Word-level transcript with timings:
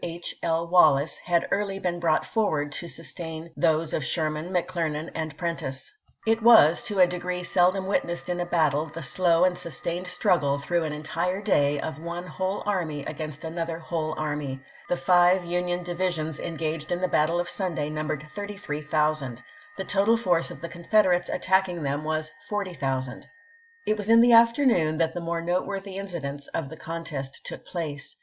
H. 0.03 0.33
L. 0.41 0.67
Wallace 0.67 1.17
had 1.17 1.47
early 1.51 1.77
been 1.77 1.99
brought 1.99 2.25
forward 2.25 2.71
to 2.71 2.87
sustain 2.87 3.51
those 3.55 3.93
of 3.93 4.03
Sherman, 4.03 4.49
McClernand, 4.51 5.11
and 5.13 5.37
Prentiss. 5.37 5.91
It 6.25 6.41
was, 6.41 6.81
to 6.85 6.97
a 6.99 7.05
degree 7.05 7.43
seldom 7.43 7.85
witnessed 7.85 8.27
in 8.27 8.39
a 8.39 8.45
battle, 8.47 8.87
the 8.87 9.03
slow 9.03 9.43
and 9.43 9.55
sustained 9.55 10.07
struggle, 10.07 10.57
through 10.57 10.85
an 10.85 10.91
entire 10.91 11.39
day, 11.39 11.79
of 11.79 12.01
one 12.01 12.25
whole 12.25 12.63
army 12.65 13.05
against 13.05 13.43
another 13.43 13.77
whole 13.77 14.15
army. 14.17 14.59
The 14.89 14.97
five 14.97 15.45
Union 15.45 15.83
divisions 15.83 16.39
engaged 16.39 16.91
in 16.91 16.99
the 17.01 17.07
battle 17.07 17.39
of 17.39 17.47
Sunday 17.47 17.87
numbered 17.91 18.21
33,000.^ 18.27 19.37
The 19.77 19.83
total 19.83 20.17
force 20.17 20.49
of 20.49 20.61
the 20.61 20.69
Con 20.69 20.83
federates 20.89 21.29
attacking 21.29 21.83
them 21.83 22.03
was 22.03 22.31
40,000. 22.49 23.27
It 23.85 23.97
was 23.97 24.09
in 24.09 24.21
the 24.21 24.33
afternoon 24.33 24.97
that 24.97 25.13
the 25.13 25.21
more 25.21 25.41
noteworthy 25.41 25.97
incidents 25.97 26.47
of 26.55 26.69
the 26.69 26.77
contest 26.77 27.41
took 27.43 27.63
place. 27.67 28.15